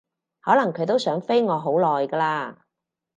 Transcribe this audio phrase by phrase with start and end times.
[0.39, 2.55] 可能佢都想飛我好耐㗎喇